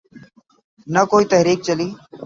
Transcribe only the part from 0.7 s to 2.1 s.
نہ کوئی تحریک چلی۔